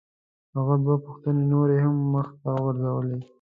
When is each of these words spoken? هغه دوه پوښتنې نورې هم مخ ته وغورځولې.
هغه 0.55 0.75
دوه 0.83 0.95
پوښتنې 1.05 1.43
نورې 1.51 1.77
هم 1.85 1.95
مخ 2.13 2.27
ته 2.41 2.49
وغورځولې. 2.53 3.19